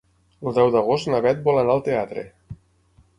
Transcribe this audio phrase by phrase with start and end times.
[0.51, 2.25] El deu d'agost na Beth vol anar al teatre.